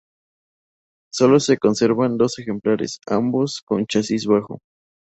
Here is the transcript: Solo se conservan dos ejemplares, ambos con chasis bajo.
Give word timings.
Solo 1.13 1.39
se 1.39 1.59
conservan 1.59 2.17
dos 2.17 2.39
ejemplares, 2.39 2.97
ambos 3.05 3.61
con 3.63 3.85
chasis 3.85 4.25
bajo. 4.25 4.57